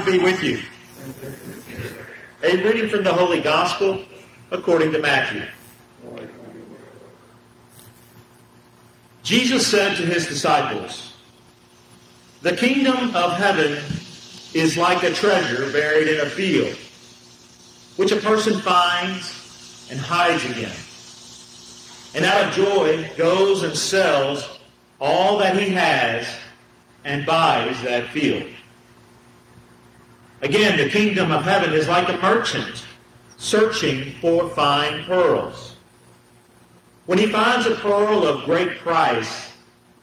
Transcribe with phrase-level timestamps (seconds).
[0.00, 0.60] Lord be with you.
[2.42, 4.02] A reading from the Holy Gospel
[4.50, 5.42] according to Matthew.
[9.22, 11.14] Jesus said to his disciples,
[12.40, 13.82] The kingdom of heaven
[14.54, 16.76] is like a treasure buried in a field,
[17.96, 20.76] which a person finds and hides again.
[22.14, 24.60] And out of joy goes and sells
[24.98, 26.26] all that he has
[27.04, 28.50] and buys that field.
[30.42, 32.86] Again, the kingdom of heaven is like a merchant
[33.36, 35.76] searching for fine pearls.
[37.06, 39.52] When he finds a pearl of great price,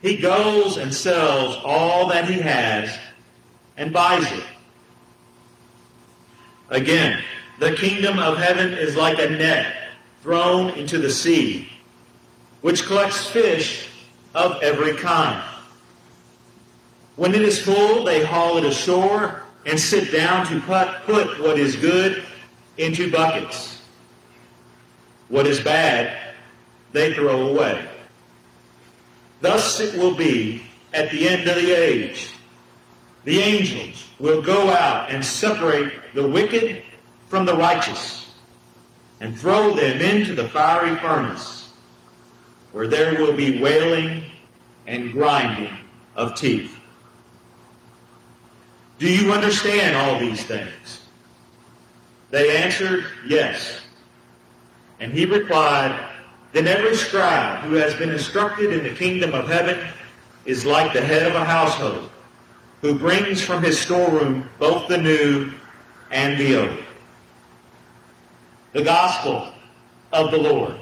[0.02, 2.98] he goes and sells all that he has
[3.78, 4.44] and buys it.
[6.70, 7.24] Again,
[7.60, 9.74] the kingdom of heaven is like a net
[10.22, 11.70] thrown into the sea,
[12.62, 13.88] which collects fish
[14.36, 15.44] of every kind.
[17.16, 21.60] When it is full, they haul it ashore and sit down to put, put what
[21.60, 22.24] is good
[22.78, 23.82] into buckets.
[25.28, 26.34] What is bad,
[26.94, 27.86] they throw away.
[29.42, 32.32] Thus it will be at the end of the age.
[33.26, 36.82] The angels will go out and separate the wicked
[37.28, 38.32] from the righteous
[39.20, 41.74] and throw them into the fiery furnace,
[42.72, 44.24] where there will be wailing
[44.86, 45.74] and grinding
[46.16, 46.77] of teeth.
[49.00, 51.02] Do you understand all these things?
[52.32, 53.82] They answered, Yes.
[55.00, 56.10] And he replied,
[56.54, 59.88] Then every scribe who has been instructed in the kingdom of heaven
[60.46, 62.10] is like the head of a household,
[62.82, 65.52] who brings from his storeroom both the new
[66.10, 66.84] and the old.
[68.74, 69.54] The gospel
[70.12, 70.76] of the Lord.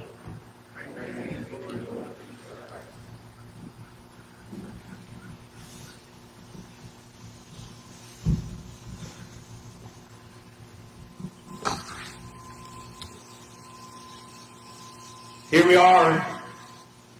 [15.55, 16.27] Here we are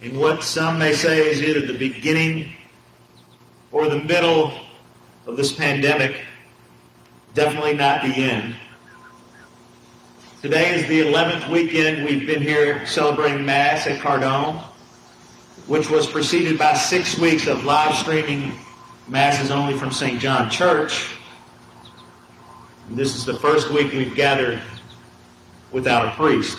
[0.02, 2.52] in what some may say is either the beginning
[3.72, 4.52] or the middle
[5.26, 6.20] of this pandemic.
[7.32, 8.54] Definitely not the end.
[10.42, 14.62] Today is the 11th weekend we've been here celebrating Mass at Cardone,
[15.66, 18.52] which was preceded by six weeks of live streaming
[19.08, 20.20] Masses only from St.
[20.20, 21.14] John Church.
[22.90, 24.60] This is the first week we've gathered
[25.72, 26.58] without a priest.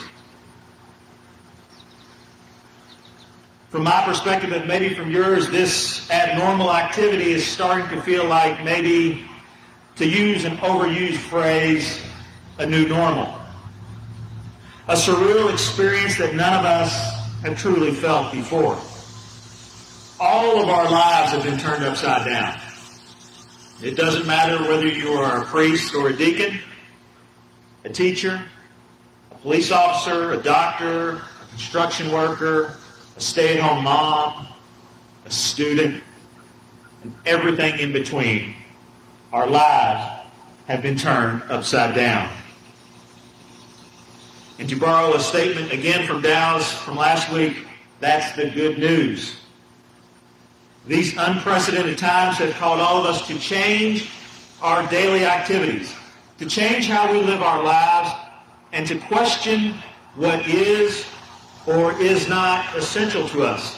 [3.70, 8.64] From my perspective and maybe from yours, this abnormal activity is starting to feel like
[8.64, 9.26] maybe,
[9.98, 12.02] to use an overused phrase,
[12.60, 13.34] a new normal.
[14.88, 16.94] A surreal experience that none of us
[17.42, 18.80] have truly felt before.
[20.20, 22.58] All of our lives have been turned upside down.
[23.84, 26.60] It doesn't matter whether you are a priest or a deacon,
[27.84, 28.42] a teacher,
[29.30, 32.78] a police officer, a doctor, a construction worker,
[33.18, 34.48] a stay-at-home mom,
[35.26, 36.04] a student,
[37.02, 38.54] and everything in between,
[39.34, 40.28] our lives
[40.68, 42.32] have been turned upside down.
[44.60, 47.66] And to borrow a statement again from Dow's from last week,
[48.00, 49.38] that's the good news.
[50.86, 54.12] These unprecedented times have called all of us to change
[54.62, 55.94] our daily activities,
[56.38, 58.12] to change how we live our lives,
[58.74, 59.74] and to question
[60.16, 61.06] what is
[61.68, 63.78] or is not essential to us.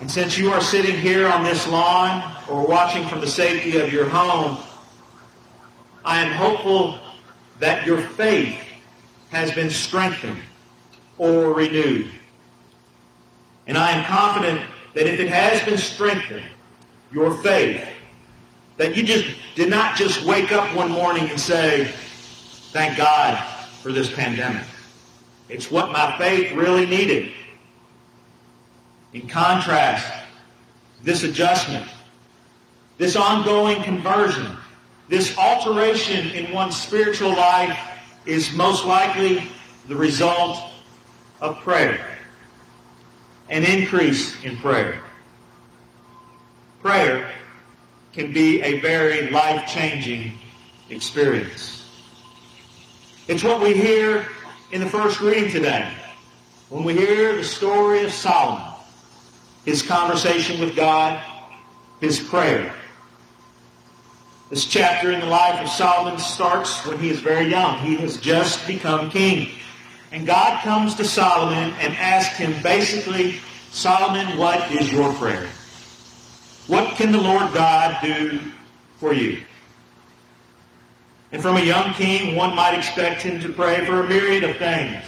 [0.00, 3.92] And since you are sitting here on this lawn or watching from the safety of
[3.92, 4.58] your home,
[6.04, 6.98] I am hopeful
[7.58, 8.58] that your faith
[9.30, 10.40] has been strengthened
[11.18, 12.10] or renewed.
[13.66, 14.62] And I am confident
[14.94, 16.46] that if it has been strengthened,
[17.12, 17.86] your faith,
[18.76, 21.84] that you just did not just wake up one morning and say,
[22.72, 23.38] thank God
[23.82, 24.64] for this pandemic.
[25.52, 27.30] It's what my faith really needed.
[29.12, 30.10] In contrast,
[31.02, 31.86] this adjustment,
[32.96, 34.56] this ongoing conversion,
[35.10, 37.78] this alteration in one's spiritual life
[38.24, 39.46] is most likely
[39.88, 40.58] the result
[41.42, 42.16] of prayer,
[43.50, 45.02] an increase in prayer.
[46.80, 47.30] Prayer
[48.14, 50.32] can be a very life-changing
[50.88, 51.86] experience.
[53.28, 54.26] It's what we hear
[54.72, 55.88] in the first reading today
[56.68, 58.66] when we hear the story of Solomon,
[59.64, 61.22] his conversation with God,
[62.00, 62.74] his prayer.
[64.50, 67.78] This chapter in the life of Solomon starts when he is very young.
[67.78, 69.50] He has just become king.
[70.10, 73.40] And God comes to Solomon and asks him basically,
[73.70, 75.48] Solomon, what is your prayer?
[76.66, 78.40] What can the Lord God do
[79.02, 79.42] for you.
[81.32, 84.56] And from a young king, one might expect him to pray for a myriad of
[84.58, 85.02] things.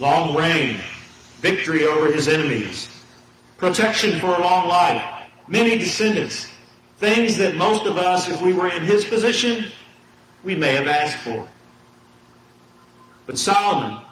[0.00, 0.80] Long reign,
[1.40, 2.88] victory over his enemies,
[3.56, 5.02] protection for a long life,
[5.46, 6.48] many descendants,
[6.98, 9.66] things that most of us, if we were in his position,
[10.42, 11.48] we may have asked for.
[13.26, 14.04] But Solomon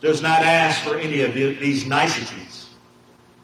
[0.00, 2.68] does not ask for any of these niceties.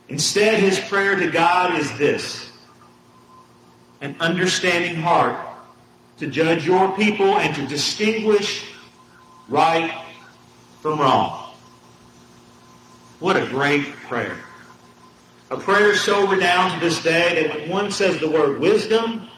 [0.08, 2.50] Instead, his prayer to God is this,
[4.00, 5.47] an understanding heart
[6.18, 8.64] to judge your people and to distinguish
[9.48, 10.04] right
[10.80, 11.54] from wrong.
[13.20, 14.36] What a great prayer.
[15.50, 19.28] A prayer so renowned to this day that when one says the word wisdom,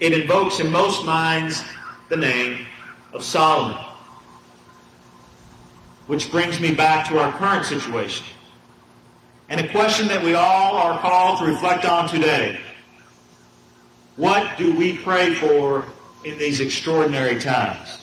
[0.00, 1.62] it invokes in most minds
[2.08, 2.66] the name
[3.12, 3.82] of Solomon.
[6.06, 8.26] Which brings me back to our current situation.
[9.48, 12.60] And a question that we all are called to reflect on today.
[14.16, 15.84] What do we pray for
[16.26, 18.00] in these extraordinary times?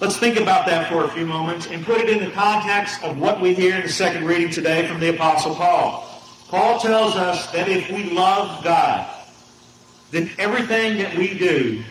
[0.00, 3.18] Let's think about that for a few moments and put it in the context of
[3.18, 6.08] what we hear in the second reading today from the Apostle Paul.
[6.48, 9.08] Paul tells us that if we love God,
[10.12, 11.82] then everything that we do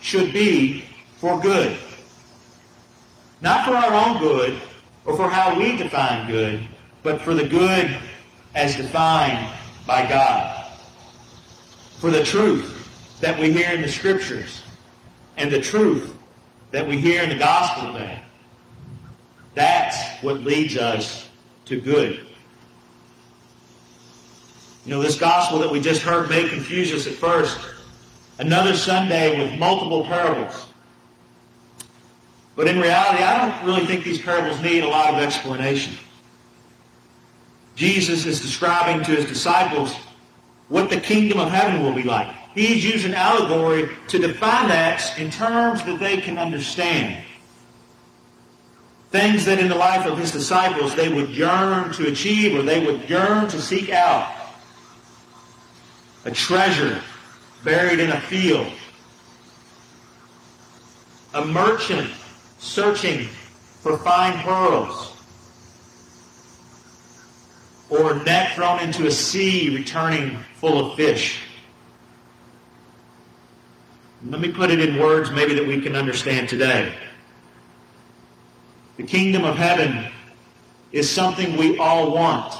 [0.00, 0.84] should be
[1.18, 1.76] for good.
[3.40, 4.60] Not for our own good
[5.04, 6.60] or for how we define good,
[7.02, 7.96] but for the good
[8.54, 9.52] as defined
[9.86, 10.70] by God.
[11.98, 12.73] For the truth
[13.24, 14.60] that we hear in the Scriptures
[15.38, 16.14] and the truth
[16.72, 18.20] that we hear in the gospel today.
[19.54, 21.26] That's what leads us
[21.64, 22.26] to good.
[24.84, 27.58] You know, this gospel that we just heard may confuse us at first.
[28.38, 30.66] Another Sunday with multiple parables.
[32.56, 35.94] But in reality, I don't really think these parables need a lot of explanation.
[37.74, 39.94] Jesus is describing to his disciples
[40.68, 42.43] what the kingdom of heaven will be like.
[42.54, 47.24] He's using allegory to define that in terms that they can understand.
[49.10, 52.84] Things that in the life of his disciples they would yearn to achieve or they
[52.84, 54.32] would yearn to seek out.
[56.24, 57.02] A treasure
[57.64, 58.72] buried in a field.
[61.34, 62.10] A merchant
[62.58, 63.26] searching
[63.82, 65.12] for fine pearls.
[67.90, 71.40] Or a net thrown into a sea returning full of fish.
[74.28, 76.94] Let me put it in words maybe that we can understand today.
[78.96, 80.10] The kingdom of heaven
[80.92, 82.54] is something we all want.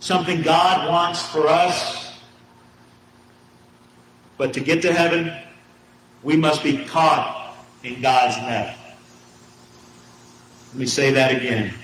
[0.00, 2.12] Something God wants for us.
[4.36, 5.36] But to get to heaven,
[6.22, 8.76] we must be caught in God's net.
[10.68, 11.74] Let me say that again.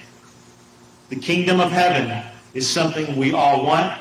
[1.09, 2.23] The kingdom of heaven
[2.55, 4.01] is something we all want.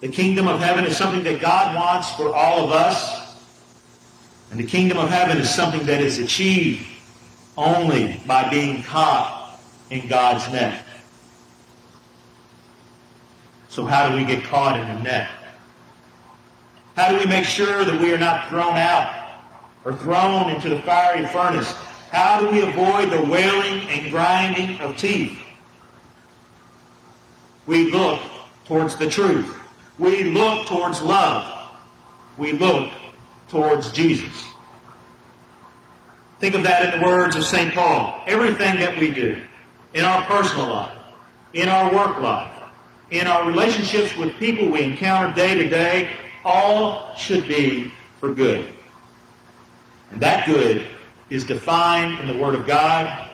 [0.00, 3.36] The kingdom of heaven is something that God wants for all of us.
[4.50, 6.86] And the kingdom of heaven is something that is achieved
[7.56, 9.58] only by being caught
[9.90, 10.84] in God's net.
[13.68, 15.28] So how do we get caught in the net?
[16.96, 19.14] How do we make sure that we are not thrown out
[19.84, 21.72] or thrown into the fiery furnace?
[22.10, 25.38] How do we avoid the wailing and grinding of teeth?
[27.66, 28.20] We look
[28.64, 29.58] towards the truth.
[29.98, 31.72] We look towards love.
[32.36, 32.92] We look
[33.48, 34.44] towards Jesus.
[36.38, 37.74] Think of that in the words of St.
[37.74, 38.22] Paul.
[38.26, 39.42] Everything that we do
[39.94, 40.98] in our personal life,
[41.52, 42.52] in our work life,
[43.10, 46.10] in our relationships with people we encounter day to day,
[46.44, 48.72] all should be for good.
[50.12, 50.86] And that good
[51.30, 53.30] is defined in the Word of God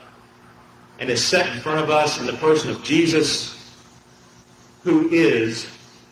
[0.99, 3.75] and is set in front of us in the person of Jesus,
[4.83, 5.67] who is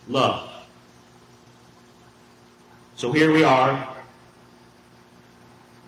[0.08, 0.50] love.
[2.96, 3.88] So here we are,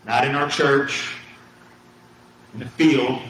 [0.04, 1.14] not in our church,
[2.52, 3.20] in the field,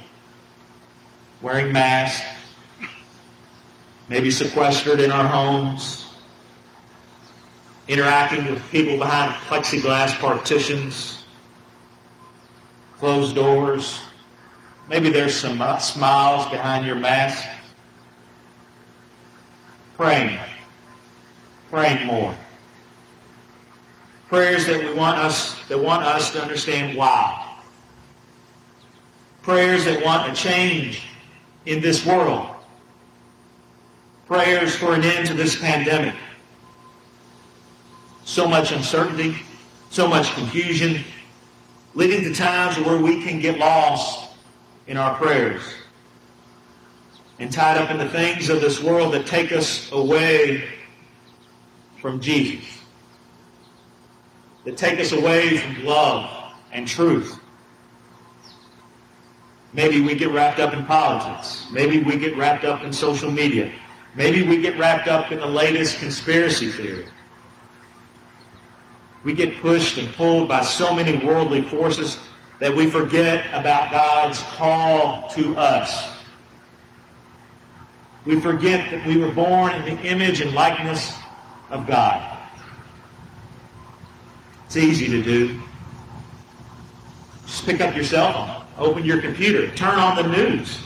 [1.42, 2.24] wearing masks,
[4.08, 6.06] maybe sequestered in our homes,
[7.88, 11.24] interacting with people behind plexiglass partitions,
[12.98, 14.00] closed doors.
[14.88, 17.46] Maybe there's some uh, smiles behind your mask.
[19.96, 20.38] Praying
[21.74, 22.32] praying more.
[24.28, 27.58] Prayers that we want us that want us to understand why.
[29.42, 31.02] Prayers that want a change
[31.66, 32.46] in this world.
[34.28, 36.14] Prayers for an end to this pandemic.
[38.24, 39.36] So much uncertainty,
[39.90, 41.02] so much confusion,
[41.94, 44.30] leading to times where we can get lost
[44.86, 45.62] in our prayers
[47.40, 50.73] and tied up in the things of this world that take us away
[52.04, 52.82] from Jesus,
[54.66, 57.38] that take us away from love and truth.
[59.72, 61.66] Maybe we get wrapped up in politics.
[61.72, 63.72] Maybe we get wrapped up in social media.
[64.14, 67.06] Maybe we get wrapped up in the latest conspiracy theory.
[69.24, 72.18] We get pushed and pulled by so many worldly forces
[72.60, 76.06] that we forget about God's call to us.
[78.26, 81.14] We forget that we were born in the image and likeness
[81.74, 82.38] of God.
[84.66, 85.60] It's easy to do.
[87.46, 90.78] Just pick up your cell phone, open your computer, turn on the news.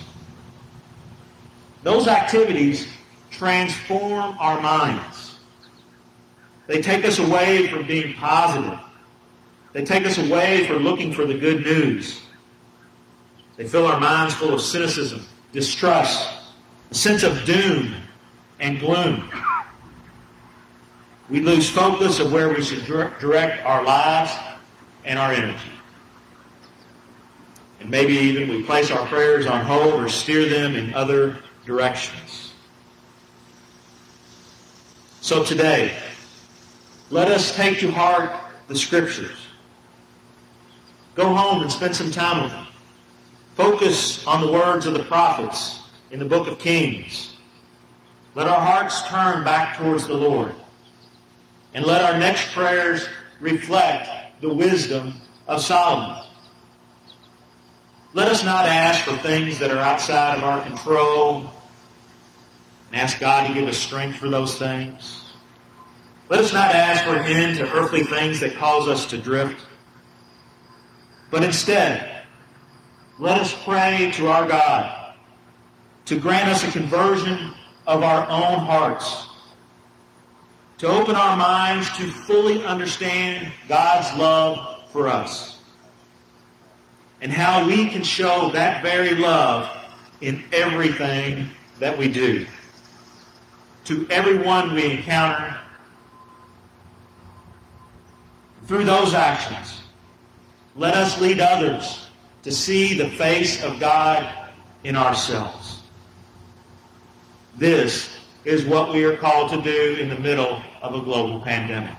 [1.83, 2.89] Those activities
[3.31, 5.39] transform our minds.
[6.67, 8.79] They take us away from being positive.
[9.75, 12.23] They take us away from looking for the good news.
[13.57, 16.29] They fill our minds full of cynicism, distrust,
[16.91, 17.95] a sense of doom
[18.59, 19.31] and gloom.
[21.31, 24.33] We lose focus of where we should direct our lives
[25.05, 25.73] and our energy.
[27.81, 32.53] And maybe even we place our prayers on hold or steer them in other directions.
[35.21, 35.95] So today,
[37.11, 38.33] let us take to heart
[38.69, 39.39] the Scriptures.
[41.15, 42.67] Go home and spend some time with them.
[43.55, 45.81] Focus on the words of the prophets
[46.11, 47.37] in the book of Kings.
[48.35, 50.55] Let our hearts turn back towards the Lord.
[51.75, 53.09] And let our next prayers
[53.41, 54.09] reflect
[54.41, 55.15] the wisdom
[55.47, 56.25] of Solomon.
[58.15, 61.53] Let us not ask for things that are outside of our control
[62.91, 65.33] and ask God to give us strength for those things.
[66.29, 69.65] Let us not ask for an end to earthly things that cause us to drift.
[71.31, 72.23] But instead,
[73.19, 75.15] let us pray to our God
[76.07, 77.53] to grant us a conversion
[77.87, 79.28] of our own hearts,
[80.79, 85.59] to open our minds to fully understand God's love for us,
[87.21, 89.69] and how we can show that very love
[90.21, 92.47] in everything that we do.
[93.87, 95.59] To everyone we encounter,
[98.67, 99.83] through those actions,
[100.77, 102.07] let us lead others
[102.43, 104.51] to see the face of God
[104.85, 105.83] in ourselves.
[107.57, 108.18] This
[108.49, 111.95] is what we are called to do in the middle of a global pandemic.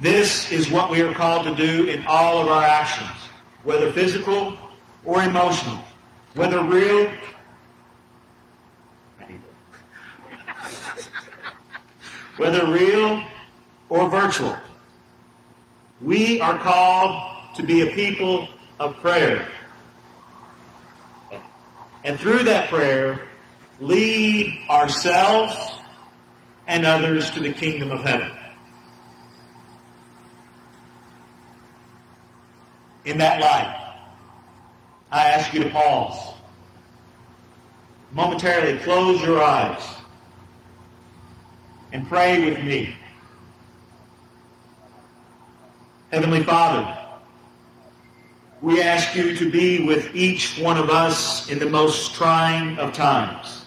[0.00, 3.10] This is what we are called to do in all of our actions,
[3.64, 4.56] whether physical
[5.04, 5.84] or emotional,
[6.32, 7.12] whether real
[12.38, 13.22] whether real
[13.90, 14.56] or virtual.
[16.00, 18.48] We are called to be a people
[18.80, 19.46] of prayer.
[22.04, 23.27] And through that prayer,
[23.80, 25.56] lead ourselves
[26.66, 28.30] and others to the kingdom of heaven.
[33.04, 33.94] In that light,
[35.10, 36.34] I ask you to pause.
[38.12, 39.82] Momentarily close your eyes
[41.92, 42.94] and pray with me.
[46.10, 46.96] Heavenly Father,
[48.60, 52.92] we ask you to be with each one of us in the most trying of
[52.92, 53.57] times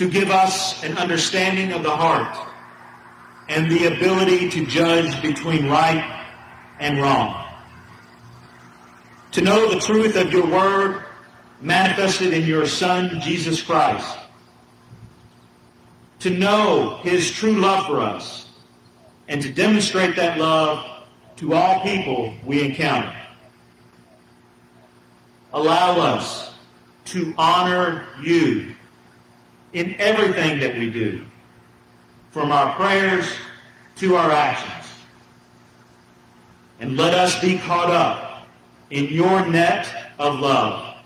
[0.00, 2.34] to give us an understanding of the heart
[3.50, 6.24] and the ability to judge between right
[6.78, 7.44] and wrong.
[9.32, 11.04] To know the truth of your word
[11.60, 14.16] manifested in your Son, Jesus Christ.
[16.20, 18.48] To know his true love for us
[19.28, 21.04] and to demonstrate that love
[21.36, 23.14] to all people we encounter.
[25.52, 26.54] Allow us
[27.04, 28.76] to honor you
[29.72, 31.24] in everything that we do,
[32.30, 33.26] from our prayers
[33.96, 34.88] to our actions.
[36.80, 38.46] And let us be caught up
[38.90, 40.96] in your net of love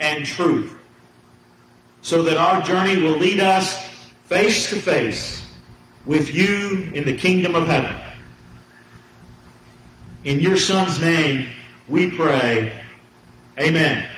[0.00, 0.74] and truth
[2.02, 3.84] so that our journey will lead us
[4.26, 5.44] face to face
[6.06, 7.94] with you in the kingdom of heaven.
[10.24, 11.48] In your Son's name,
[11.86, 12.72] we pray.
[13.58, 14.08] Amen.